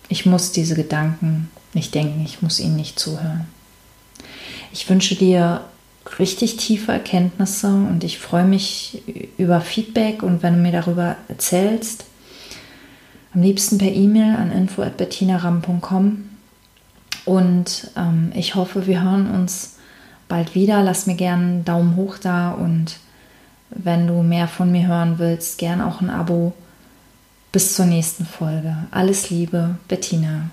Ich 0.07 0.25
muss 0.25 0.51
diese 0.51 0.75
Gedanken 0.75 1.49
nicht 1.73 1.95
denken, 1.95 2.21
ich 2.23 2.41
muss 2.41 2.59
ihnen 2.59 2.75
nicht 2.75 2.99
zuhören. 2.99 3.45
Ich 4.71 4.89
wünsche 4.89 5.15
dir 5.15 5.61
richtig 6.19 6.57
tiefe 6.57 6.91
Erkenntnisse 6.91 7.67
und 7.67 8.03
ich 8.03 8.19
freue 8.19 8.45
mich 8.45 9.01
über 9.37 9.61
Feedback 9.61 10.23
und 10.23 10.43
wenn 10.43 10.55
du 10.55 10.59
mir 10.59 10.71
darüber 10.71 11.15
erzählst, 11.27 12.05
am 13.33 13.41
liebsten 13.41 13.77
per 13.77 13.91
E-Mail 13.91 14.35
an 14.35 14.51
info.bettinaram.com 14.51 16.29
und 17.25 17.91
ähm, 17.95 18.31
ich 18.35 18.55
hoffe, 18.55 18.87
wir 18.87 19.03
hören 19.03 19.29
uns 19.31 19.75
bald 20.31 20.55
wieder. 20.55 20.81
Lass 20.81 21.05
mir 21.05 21.15
gerne 21.15 21.43
einen 21.43 21.65
Daumen 21.65 21.95
hoch 21.97 22.17
da 22.17 22.51
und 22.51 22.97
wenn 23.69 24.07
du 24.07 24.23
mehr 24.23 24.47
von 24.47 24.71
mir 24.71 24.87
hören 24.87 25.19
willst, 25.19 25.57
gern 25.57 25.81
auch 25.81 26.01
ein 26.01 26.09
Abo. 26.09 26.53
Bis 27.51 27.75
zur 27.75 27.85
nächsten 27.85 28.25
Folge. 28.25 28.77
Alles 28.91 29.29
Liebe, 29.29 29.75
Bettina. 29.89 30.49